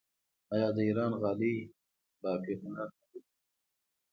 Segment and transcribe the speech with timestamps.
[0.53, 1.55] آیا د ایران غالۍ
[2.21, 3.19] بافي هنر نه دی؟